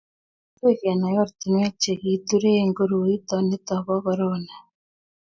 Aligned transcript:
agoi 0.55 0.75
kenai 0.81 1.19
ortinwek 1.23 1.73
che 1.81 1.91
kiturei 2.01 2.73
koroito 2.77 3.35
nito 3.47 3.75
bo 3.85 3.95
korona 4.05 4.53